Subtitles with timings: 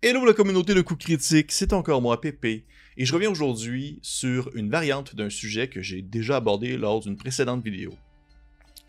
[0.00, 2.64] Hello la communauté de coups critiques, c'est encore moi Pépé,
[2.96, 7.16] et je reviens aujourd'hui sur une variante d'un sujet que j'ai déjà abordé lors d'une
[7.16, 7.92] précédente vidéo.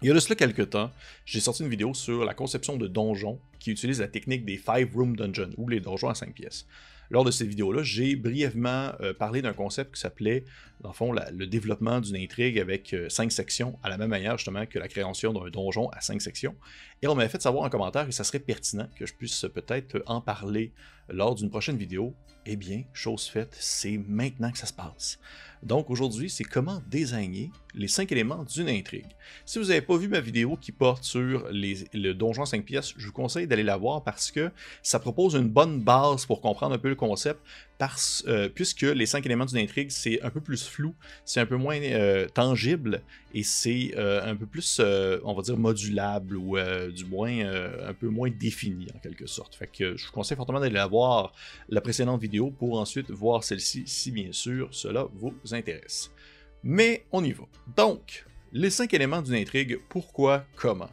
[0.03, 0.91] Il y a de cela quelques temps,
[1.25, 4.93] j'ai sorti une vidéo sur la conception de donjons qui utilise la technique des 5
[4.93, 6.67] Room Dungeon, ou les donjons à 5 pièces.
[7.09, 10.45] Lors de cette vidéo-là, j'ai brièvement euh, parlé d'un concept qui s'appelait,
[10.81, 14.37] dans le fond, le développement d'une intrigue avec 5 euh, sections, à la même manière
[14.37, 16.55] justement que la création d'un donjon à 5 sections.
[17.01, 20.03] Et on m'avait fait savoir en commentaire que ça serait pertinent que je puisse peut-être
[20.05, 20.71] en parler
[21.11, 22.13] lors d'une prochaine vidéo.
[22.45, 25.19] Eh bien, chose faite, c'est maintenant que ça se passe.
[25.61, 29.05] Donc aujourd'hui, c'est comment désigner les 5 éléments d'une intrigue.
[29.45, 33.05] Si vous n'avez pas vu ma vidéo qui porte sur le donjon 5 pièces, je
[33.07, 36.79] vous conseille d'aller la voir parce que ça propose une bonne base pour comprendre un
[36.79, 37.39] peu le concept,
[38.27, 40.95] euh, puisque les 5 éléments d'une intrigue, c'est un peu plus flou,
[41.25, 43.01] c'est un peu moins euh, tangible,
[43.33, 44.81] et c'est euh, un peu plus,
[45.23, 46.57] on va dire, modulable, ou
[46.89, 47.29] du moins
[47.87, 49.55] un peu moins défini en quelque sorte.
[49.55, 50.98] Fait que je vous conseille fortement d'aller la voir
[51.69, 56.11] la précédente vidéo pour ensuite voir celle-ci si bien sûr cela vous intéresse.
[56.63, 57.45] Mais on y va.
[57.75, 60.89] Donc, les cinq éléments d'une intrigue, pourquoi, comment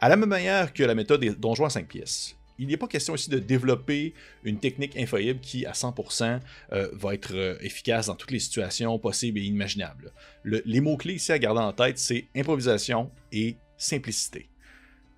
[0.00, 2.86] À la même manière que la méthode des donjons à 5 pièces, il n'est pas
[2.86, 6.40] question ici de développer une technique infaillible qui, à 100%,
[6.72, 10.12] euh, va être euh, efficace dans toutes les situations possibles et imaginables.
[10.44, 14.48] les mots-clés ici à garder en tête, c'est improvisation et simplicité.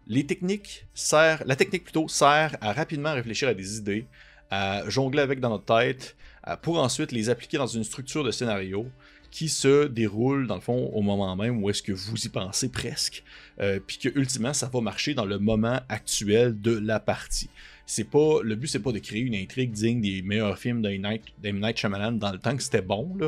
[0.08, 4.06] Les techniques servent, la technique plutôt sert à rapidement réfléchir à des idées,
[4.50, 6.16] à jongler avec dans notre tête,
[6.62, 8.86] pour ensuite les appliquer dans une structure de scénario
[9.30, 12.70] qui se déroule dans le fond au moment même où est-ce que vous y pensez
[12.70, 13.22] presque,
[13.60, 17.50] euh, puis que ultimement ça va marcher dans le moment actuel de la partie.
[17.84, 21.02] C'est pas le but c'est pas de créer une intrigue digne des meilleurs films d'M
[21.02, 23.18] Night, Night Shyamalan dans le temps que c'était bon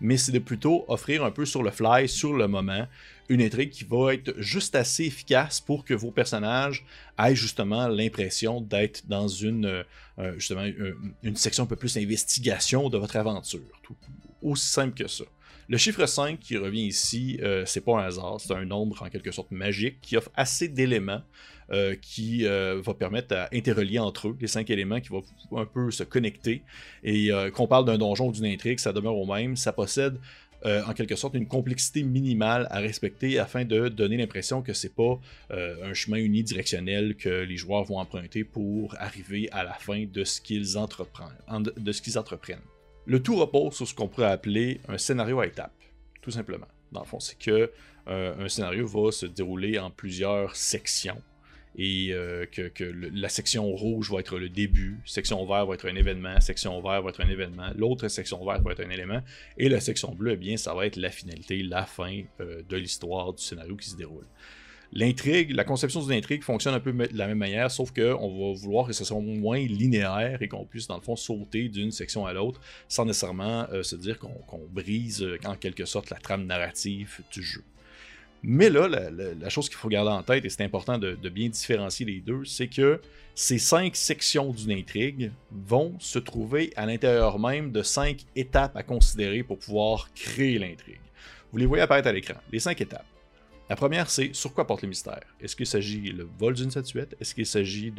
[0.00, 2.86] mais c'est de plutôt offrir un peu sur le fly, sur le moment,
[3.28, 6.84] une intrigue qui va être juste assez efficace pour que vos personnages
[7.18, 9.84] aient justement l'impression d'être dans une
[10.18, 10.66] euh, justement
[11.22, 13.60] une, section un peu plus investigation de votre aventure.
[13.82, 13.96] Tout,
[14.42, 15.24] aussi simple que ça.
[15.70, 19.10] Le chiffre 5 qui revient ici, euh, c'est pas un hasard, c'est un nombre en
[19.10, 21.20] quelque sorte magique qui offre assez d'éléments
[21.70, 25.22] euh, qui euh, va permettre à interrelier entre eux les cinq éléments qui vont
[25.54, 26.62] un peu se connecter.
[27.04, 29.56] Et qu'on parle d'un donjon ou d'une intrigue, ça demeure au même.
[29.56, 30.18] Ça possède
[30.64, 35.20] en quelque sorte une complexité minimale à respecter afin de donner l'impression que c'est pas
[35.50, 40.40] un chemin unidirectionnel que les joueurs vont emprunter pour arriver à la fin de ce
[40.40, 41.28] qu'ils entreprennent.
[41.76, 42.58] De ce qu'ils entreprennent.
[43.06, 45.80] Le tout repose sur ce qu'on pourrait appeler un scénario à étapes,
[46.20, 46.68] tout simplement.
[46.92, 47.70] Dans le fond, c'est que
[48.08, 51.22] euh, un scénario va se dérouler en plusieurs sections
[51.76, 55.94] et euh, que, la section rouge va être le début, section vert va être un
[55.94, 59.20] événement, section vert va être un événement, l'autre section verte va être un élément,
[59.56, 62.76] et la section bleue, eh bien, ça va être la finalité, la fin euh, de
[62.76, 64.26] l'histoire du scénario qui se déroule.
[64.90, 68.58] L'intrigue, la conception d'une intrigue fonctionne un peu de la même manière, sauf qu'on va
[68.58, 72.24] vouloir que ce soit moins linéaire et qu'on puisse, dans le fond, sauter d'une section
[72.24, 72.58] à l'autre
[72.88, 77.62] sans nécessairement euh, se dire qu'on brise en quelque sorte la trame narrative du jeu.
[78.42, 82.06] Mais là, la, chose qu'il faut garder en tête, et c'est important de, bien différencier
[82.06, 83.00] les deux, c'est que
[83.34, 88.82] ces cinq sections d'une intrigue vont se trouver à l'intérieur même de cinq étapes à
[88.82, 91.00] considérer pour pouvoir créer l'intrigue.
[91.52, 93.06] Vous les voyez apparaître à l'écran, les cinq étapes.
[93.68, 95.20] La première, c'est sur quoi porte le mystère?
[95.42, 97.14] Est-ce qu'il s'agit le vol d'une statuette?
[97.20, 97.92] Est-ce qu'il s'agit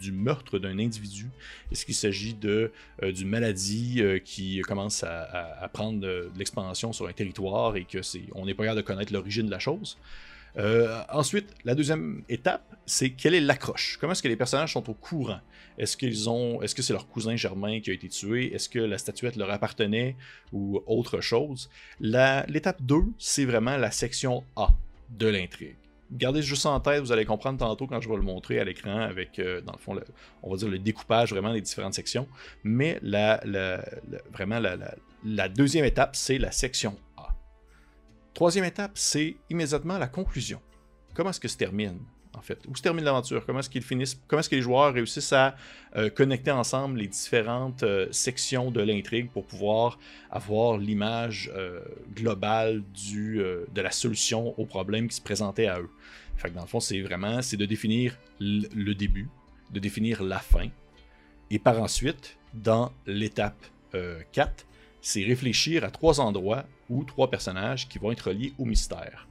[0.00, 1.28] du meurtre d'un individu?
[1.70, 2.70] Est-ce qu'il s'agit euh,
[3.12, 8.22] d'une maladie euh, qui commence à, prendre de, l'expansion sur un territoire et que c'est
[8.34, 9.98] on n'est pas capable de connaître l'origine de la chose?
[10.56, 13.98] Euh, ensuite, la deuxième étape, c'est quelle est l'accroche?
[14.00, 15.40] Comment est-ce que les personnages sont au courant?
[15.76, 18.54] Est-ce qu'ils ont, est-ce que c'est leur cousin Germain qui a été tué?
[18.54, 20.16] Est-ce que la statuette leur appartenait
[20.52, 21.68] ou autre chose?
[22.00, 24.74] L'étape 2, c'est vraiment la section A
[25.18, 25.76] de l'intrigue.
[26.10, 28.98] Gardez juste en tête, vous allez comprendre tantôt quand je vais le montrer à l'écran
[29.00, 29.98] avec, euh, dans le fond,
[30.42, 32.28] on va dire le découpage vraiment des différentes sections.
[32.64, 33.40] Mais la,
[34.30, 34.60] vraiment,
[35.24, 37.28] la, deuxième étape, c'est la section A.
[38.34, 40.60] Troisième étape, c'est immédiatement la conclusion.
[41.14, 41.98] Comment est-ce que se termine?
[42.34, 42.58] En fait.
[42.68, 43.44] Où se termine l'aventure?
[43.44, 45.56] Comment est-ce qu'ils finissent, comment est-ce que les joueurs réussissent à
[45.96, 49.98] euh, connecter ensemble les différentes euh, sections de l'intrigue pour pouvoir
[50.30, 51.80] avoir l'image euh,
[52.14, 52.82] globale
[53.14, 55.90] de la solution au problème qui se présentait à eux?
[56.54, 59.28] Dans le fond, c'est vraiment c'est de définir le début,
[59.70, 60.68] de définir la fin,
[61.50, 63.64] et par ensuite, dans l'étape
[64.32, 64.66] 4,
[65.00, 69.28] c'est réfléchir à trois endroits ou trois personnages qui vont être reliés au mystère.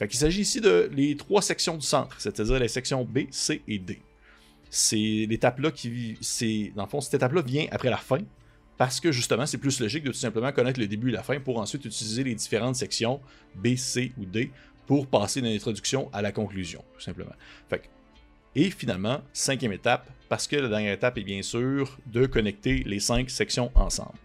[0.00, 3.60] Fait qu'il s'agit ici de les trois sections du centre, c'est-à-dire les sections B, C
[3.68, 4.00] et D.
[4.70, 6.16] C'est l'étape-là qui.
[6.22, 8.20] C'est, dans le fond, cette étape-là vient après la fin,
[8.78, 11.38] parce que justement, c'est plus logique de tout simplement connaître le début et la fin
[11.38, 13.20] pour ensuite utiliser les différentes sections
[13.56, 14.50] B, C ou D
[14.86, 17.34] pour passer d'une introduction à la conclusion, tout simplement.
[17.68, 17.82] Fait
[18.56, 23.00] Et finalement, cinquième étape, parce que la dernière étape est bien sûr de connecter les
[23.00, 24.16] cinq sections ensemble.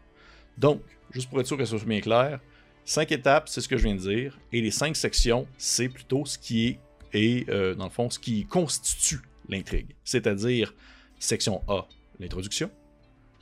[0.58, 0.82] Donc,
[1.12, 2.40] juste pour être sûr que ce soit bien clair,
[2.86, 6.26] cinq étapes, c'est ce que je viens de dire, et les cinq sections, c'est plutôt
[6.26, 6.80] ce qui est,
[7.14, 9.96] et, euh, dans le fond, ce qui constitue l'intrigue.
[10.04, 10.74] C'est-à-dire,
[11.20, 11.88] section A,
[12.20, 12.70] l'introduction,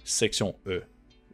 [0.04, 0.84] section E,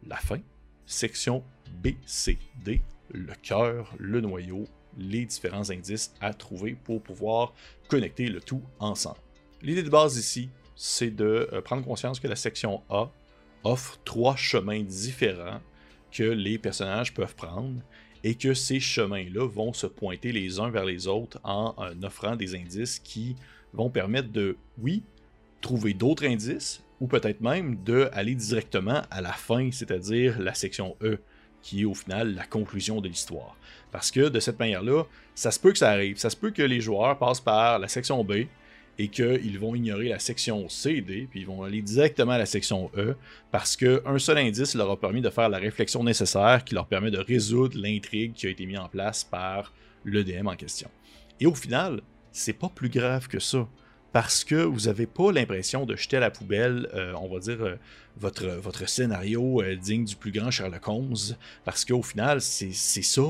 [0.06, 0.40] la fin,
[0.86, 1.44] section
[1.82, 4.66] B, C, D, le cœur, le noyau,
[4.98, 7.54] les différents indices à trouver pour pouvoir
[7.88, 9.18] connecter le tout ensemble.
[9.62, 13.10] L'idée de base ici, c'est de euh, prendre conscience que la section A
[13.62, 15.60] offre trois chemins différents
[16.10, 17.80] que les personnages peuvent prendre
[18.22, 22.36] et que ces chemins-là vont se pointer les uns vers les autres en euh, offrant
[22.36, 23.36] des indices qui
[23.72, 25.02] vont permettre de, oui,
[25.60, 31.18] trouver d'autres indices ou peut-être même d'aller directement à la fin, c'est-à-dire la section E,
[31.62, 33.56] qui est au final la conclusion de l'histoire.
[33.90, 35.04] Parce que de cette manière-là,
[35.34, 36.18] ça se peut que ça arrive.
[36.18, 38.44] Ça se peut que les joueurs passent par la section B,
[39.00, 42.38] et qu'ils vont ignorer la section C et D, puis ils vont aller directement à
[42.38, 43.16] la section E,
[43.50, 47.10] parce qu'un seul indice leur a permis de faire la réflexion nécessaire qui leur permet
[47.10, 49.72] de résoudre l'intrigue qui a été mise en place par
[50.04, 50.90] le DM en question.
[51.40, 53.66] Et au final, c'est pas plus grave que ça
[54.12, 57.62] parce que vous n'avez pas l'impression de jeter à la poubelle, euh, on va dire,
[57.62, 57.76] euh,
[58.16, 63.22] votre, scénario euh, digne du plus grand Sherlock Holmes, parce qu'au final, c'est ça,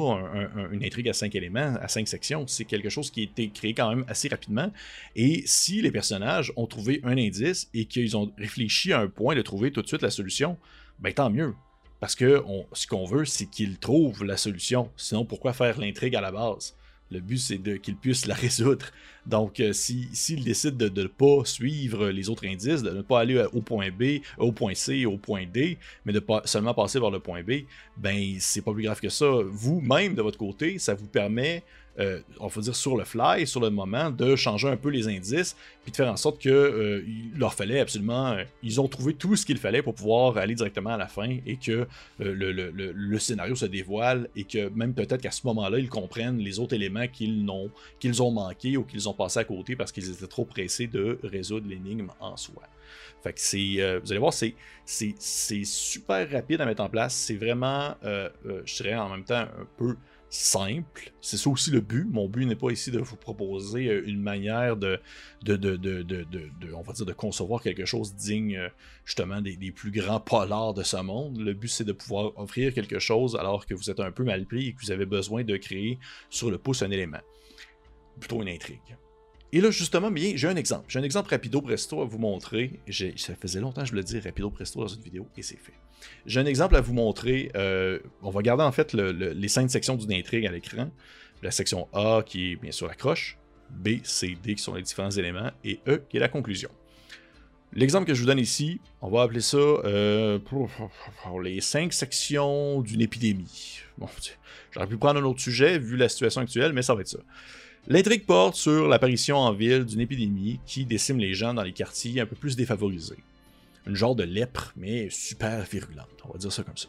[0.72, 2.46] une intrigue à cinq éléments, à cinq sections.
[2.46, 4.72] C'est quelque chose qui a été créé quand même assez rapidement.
[5.14, 9.34] Et si les personnages ont trouvé un indice et qu'ils ont réfléchi à un point
[9.34, 10.56] de trouver tout de suite la solution,
[10.98, 11.54] ben tant mieux.
[12.00, 12.42] Parce que
[12.72, 14.90] ce qu'on veut, c'est qu'ils trouvent la solution.
[14.96, 16.74] Sinon, pourquoi faire l'intrigue à la base?
[17.10, 18.86] Le but, c'est qu'ils puissent la résoudre.
[19.26, 23.20] Donc, euh, s'ils si, décident de ne pas suivre les autres indices, de ne pas
[23.20, 27.10] aller au point B, au point C, au point D, mais de seulement passer vers
[27.10, 27.64] le point B,
[27.96, 29.26] ben, c'est pas plus grave que ça.
[29.44, 31.62] Vous-même, de votre côté, ça vous permet
[31.98, 35.08] euh, on va dire sur le fly, sur le moment, de changer un peu les
[35.08, 37.04] indices, puis de faire en sorte que euh,
[37.36, 40.90] leur fallait absolument, euh, ils ont trouvé tout ce qu'il fallait pour pouvoir aller directement
[40.90, 41.86] à la fin et que
[42.20, 46.74] le, scénario se dévoile et que même peut-être qu'à ce moment-là, ils comprennent les autres
[46.74, 50.86] éléments qu'ils ont, manqués ou qu'ils ont passé à côté parce qu'ils étaient trop pressés
[50.86, 52.62] de résoudre l'énigme en soi.
[53.22, 54.54] Fait que c'est, vous allez voir, c'est,
[55.64, 57.14] super rapide à mettre en place.
[57.14, 59.96] C'est vraiment, je dirais en même temps, un peu
[60.30, 61.12] simple.
[61.20, 62.06] C'est ça aussi le but.
[62.08, 65.00] Mon but n'est pas ici de vous proposer euh, une manière de,
[65.46, 68.68] on va dire, de concevoir quelque chose digne euh,
[69.04, 71.38] justement des, plus grands polars de ce monde.
[71.38, 74.46] Le but, c'est de pouvoir offrir quelque chose alors que vous êtes un peu mal
[74.46, 75.98] pris et que vous avez besoin de créer
[76.30, 77.20] sur le pouce un élément.
[78.20, 78.96] Plutôt une intrigue.
[79.52, 80.84] Et là, justement, bien, j'ai un exemple.
[80.88, 82.80] J'ai un exemple rapido presto à vous montrer.
[83.16, 85.72] Ça faisait longtemps que je le dis rapido presto dans une vidéo et c'est fait.
[86.24, 87.50] J'ai un exemple à vous montrer.
[87.56, 90.90] Euh, on va garder en fait les cinq sections d'une intrigue à l'écran.
[91.42, 93.38] La section A qui est bien sûr la croche,
[93.70, 96.70] B, C, D qui sont les différents éléments, et E qui est la conclusion.
[97.72, 100.38] L'exemple que je vous donne ici, on va appeler ça euh,
[101.42, 103.80] les cinq sections d'une épidémie.
[104.72, 107.18] J'aurais pu prendre un autre sujet vu la situation actuelle, mais ça va être ça.
[107.88, 112.20] L'intrigue porte sur l'apparition en ville d'une épidémie qui décime les gens dans les quartiers
[112.20, 113.18] un peu plus défavorisés
[113.86, 116.08] une genre de lèpre, mais super virulente.
[116.24, 116.88] On va dire ça comme ça.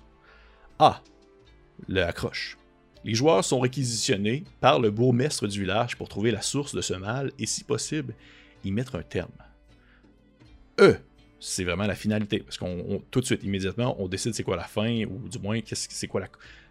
[0.79, 1.01] Ah,
[1.87, 2.57] le accroche.
[3.03, 6.93] Les joueurs sont réquisitionnés par le bourgmestre du village pour trouver la source de ce
[6.93, 8.13] mal et, si possible,
[8.63, 9.31] y mettre un terme.
[10.79, 10.95] E,
[11.39, 14.63] c'est vraiment la finalité, parce qu'on tout de suite, immédiatement, on décide c'est quoi la
[14.63, 16.21] fin, ou du moins c'est quoi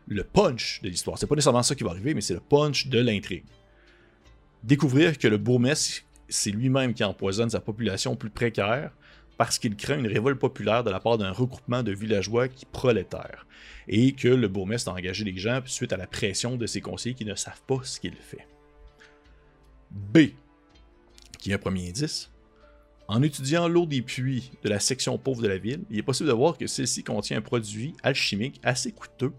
[0.06, 1.18] le punch de l'histoire.
[1.18, 3.44] C'est pas nécessairement ça qui va arriver, mais c'est le punch de l'intrigue.
[4.62, 8.92] Découvrir que le bourgmestre, c'est lui-même qui empoisonne sa population plus précaire,
[9.38, 13.46] parce qu'il craint une révolte populaire de la part d'un regroupement de villageois qui prolétaires,
[13.88, 17.14] et que le bourgmestre a engagé les gens suite à la pression de ses conseillers
[17.14, 18.46] qui ne savent pas ce qu'il fait.
[19.90, 20.18] B,
[21.38, 22.30] qui est un premier indice.
[23.08, 26.28] En étudiant l'eau des puits de la section pauvre de la ville, il est possible
[26.28, 29.32] de voir que celle-ci contient un produit alchimique assez coûteux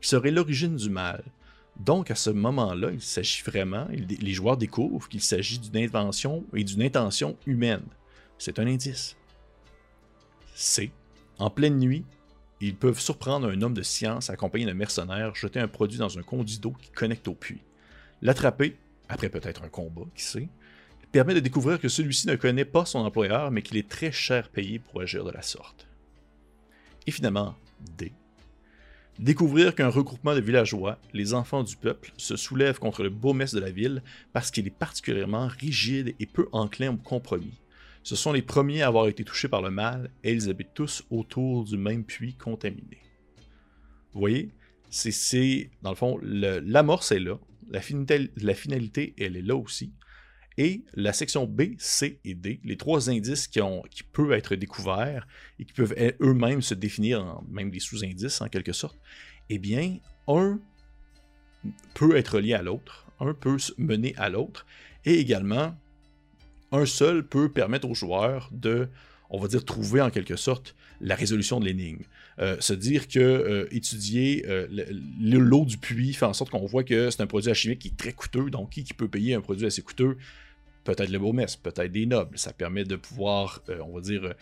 [0.00, 1.24] qui serait l'origine du mal.
[1.80, 6.64] Donc à ce moment-là, il s'agit vraiment, les joueurs découvrent qu'il s'agit d'une invention et
[6.64, 7.84] d'une intention humaine.
[8.38, 9.16] C'est un indice.
[10.54, 10.90] C.
[11.38, 12.04] En pleine nuit,
[12.60, 16.22] ils peuvent surprendre un homme de science accompagné d'un mercenaire jeter un produit dans un
[16.22, 17.62] conduit d'eau qui connecte au puits.
[18.22, 18.76] L'attraper,
[19.08, 20.48] après peut-être un combat, qui sait,
[21.12, 24.48] permet de découvrir que celui-ci ne connaît pas son employeur, mais qu'il est très cher
[24.48, 25.86] payé pour agir de la sorte.
[27.06, 27.54] Et finalement,
[27.98, 28.12] D.
[29.18, 33.62] Découvrir qu'un regroupement de villageois, les enfants du peuple, se soulève contre le bourgmestre de
[33.62, 34.02] la ville
[34.34, 37.62] parce qu'il est particulièrement rigide et peu enclin au compromis.
[38.02, 41.02] Ce sont les premiers à avoir été touchés par le mal et ils habitent tous
[41.10, 42.98] autour du même puits contaminé.
[44.12, 44.50] Vous voyez,
[44.90, 47.38] c'est dans le fond, l'amorce est là,
[47.70, 49.92] la finalité, la finalité, elle est là aussi.
[50.58, 53.82] Et la section B, C et D, les trois indices qui, ont,
[54.12, 55.26] peuvent être découverts
[55.58, 58.98] et qui peuvent eux-mêmes se définir en même des sous-indices en quelque sorte,
[59.50, 59.98] eh bien,
[60.28, 60.58] un
[61.94, 64.66] peut être lié à l'autre, un peut mener à l'autre,
[65.04, 65.76] et également,
[66.72, 68.88] un seul peut permettre aux joueurs de,
[69.30, 72.02] on va dire, trouver en quelque sorte la résolution de l'énigme.
[72.38, 74.66] Euh, se dire que euh, étudier euh,
[75.20, 77.96] l'eau du puits fait en sorte qu'on voit que c'est un produit chimique qui est
[77.96, 80.16] très coûteux, donc qui peut payer un produit assez coûteux
[80.86, 82.38] Peut-être le bourgmestre, peut-être des nobles.
[82.38, 84.34] Ça permet de pouvoir, on va dire,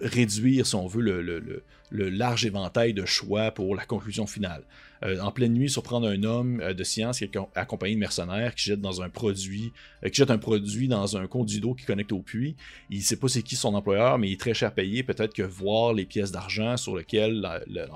[0.00, 4.64] réduire, si on veut, le, large éventail de choix pour la conclusion finale.
[5.04, 8.54] Euh, en pleine nuit, surprendre un homme euh, de science qui est accompagné de mercenaires
[8.54, 11.84] qui jette dans un produit, euh, qui jette un produit dans un conduit d'eau qui
[11.84, 12.56] connecte au puits.
[12.90, 15.02] Il ne sait pas c'est qui son employeur, mais il est très cher payé.
[15.02, 17.46] Peut-être que voir les pièces d'argent sur lesquelles,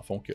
[0.04, 0.32] fond, que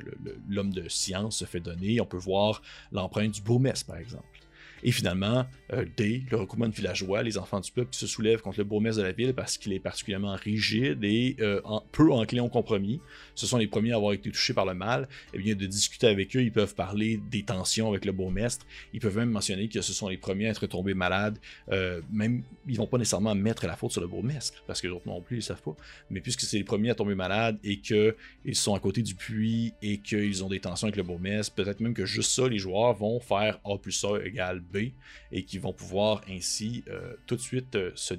[0.49, 2.61] l'homme de science se fait donner, on peut voir
[2.91, 4.42] l'empreinte du bourgmestre, par exemple.
[4.83, 8.41] Et finalement, euh, D, le regroupement de villageois, les enfants du peuple qui se soulèvent
[8.41, 11.61] contre le bourgmestre de la ville parce qu'il est particulièrement rigide et euh,
[11.91, 12.99] peu enclin au compromis.
[13.33, 15.07] Ce sont les premiers à avoir été touchés par le mal.
[15.33, 18.65] Et eh bien, de discuter avec eux, ils peuvent parler des tensions avec le bourgmestre.
[18.93, 21.39] Ils peuvent même mentionner que ce sont les premiers à être tombés malades.
[21.71, 24.93] Euh, même, ils vont pas nécessairement mettre la faute sur le bourgmestre parce que les
[24.93, 25.75] autres non plus, ils savent pas.
[26.09, 28.15] Mais puisque c'est les premiers à tomber malades et qu'ils
[28.53, 31.93] sont à côté du puits et qu'ils ont des tensions avec le bourgmestre, peut-être même
[31.93, 34.61] que juste ça, les joueurs vont faire A plus A égale
[35.31, 38.13] Et qui vont pouvoir ainsi euh, tout de suite euh, se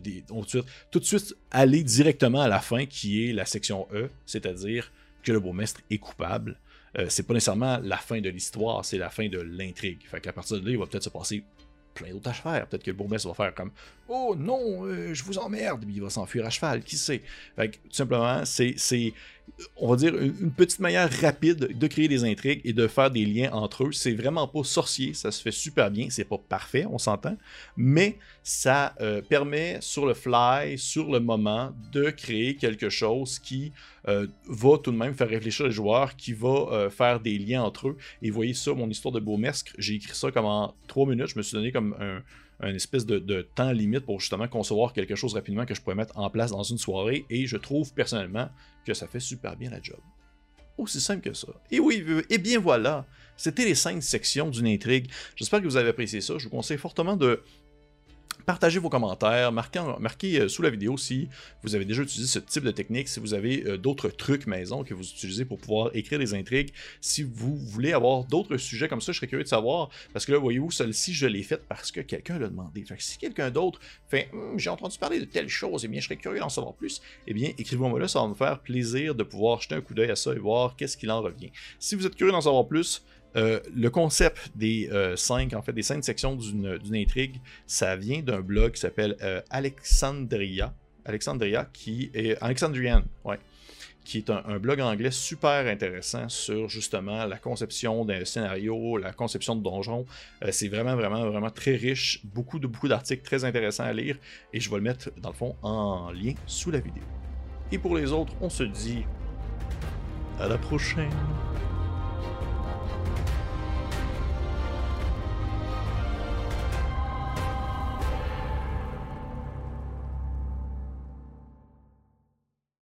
[0.90, 4.92] tout de suite aller directement à la fin qui est la section E, c'est-à-dire
[5.22, 6.58] que le bourgmestre est coupable.
[6.98, 10.00] Euh, c'est pas nécessairement la fin de l'histoire, c'est la fin de l'intrigue.
[10.06, 11.42] Fait qu'à partir de là, il va peut-être se passer
[11.94, 12.66] plein d'autres à faire.
[12.68, 13.72] Peut-être que le bourgmestre va faire comme
[14.08, 17.22] Oh non, je vous emmerde, il va s'enfuir à cheval, qui sait?
[17.56, 18.76] Fait que, tout simplement, c'est
[19.76, 23.24] on va dire, une, petite manière rapide de créer des intrigues et de faire des
[23.24, 23.92] liens entre eux.
[23.92, 26.08] C'est vraiment pas sorcier, ça se fait super bien.
[26.10, 27.36] C'est pas parfait, on s'entend,
[27.76, 33.72] mais ça euh, permet sur le fly, sur le moment, de créer quelque chose qui
[34.08, 37.62] euh, va tout de même faire réfléchir les joueurs, qui va euh, faire des liens
[37.62, 37.96] entre eux.
[38.22, 41.28] Et voyez ça, mon histoire de Beaumesque, j'ai écrit ça comme en trois minutes.
[41.28, 42.22] Je me suis donné comme un
[42.66, 46.16] une espèce de, temps limite pour justement concevoir quelque chose rapidement que je pourrais mettre
[46.18, 48.48] en place dans une soirée et je trouve personnellement
[48.86, 49.98] que ça fait super bien la job.
[50.76, 51.48] Aussi simple que ça.
[51.70, 53.06] Et oui, et bien voilà,
[53.36, 55.10] c'était les cinq sections d'une intrigue.
[55.36, 56.34] J'espère que vous avez apprécié ça.
[56.38, 57.42] Je vous conseille fortement de
[58.46, 61.28] Partagez vos commentaires, marquez, euh, sous la vidéo si
[61.62, 64.84] vous avez déjà utilisé ce type de technique, si vous avez euh, d'autres trucs maison
[64.84, 66.70] que vous utilisez pour pouvoir écrire des intrigues.
[67.00, 69.88] Si vous voulez avoir d'autres sujets comme ça, je serais curieux de savoir.
[70.12, 72.84] Parce que là, voyez-vous, celle-ci, je l'ai faite parce que quelqu'un l'a demandé.
[72.98, 76.06] Si quelqu'un d'autre fait hum, j'ai entendu parler de telle chose, et eh bien, je
[76.06, 79.22] serais curieux d'en savoir plus, eh bien, écrivez-moi là, ça va me faire plaisir de
[79.22, 81.50] pouvoir jeter un coup d'œil à ça et voir qu'est-ce qu'il en revient.
[81.78, 83.02] Si vous êtes curieux d'en savoir plus,
[83.36, 88.22] euh, le concept des euh, cinq, en fait, des cinq sections d'une intrigue, ça vient
[88.22, 90.74] d'un blog qui s'appelle euh, Alexandria.
[91.04, 92.40] Alexandria, qui est.
[92.42, 93.38] Alexandrian, ouais.
[94.04, 99.56] Qui est un, blog anglais super intéressant sur justement la conception d'un scénario, la conception
[99.56, 100.04] de donjons.
[100.50, 102.20] c'est vraiment, vraiment, vraiment très riche.
[102.22, 104.18] Beaucoup de beaucoup d'articles très intéressants à lire.
[104.52, 107.02] Et je vais le mettre, dans le fond, en lien sous la vidéo.
[107.72, 109.04] Et pour les autres, on se dit
[110.38, 111.08] à la prochaine.